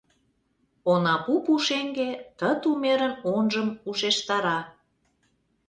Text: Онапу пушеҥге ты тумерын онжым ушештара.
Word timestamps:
Онапу 0.91 1.33
пушеҥге 1.45 2.09
ты 2.37 2.49
тумерын 2.61 3.13
онжым 3.35 3.67
ушештара. 3.89 4.59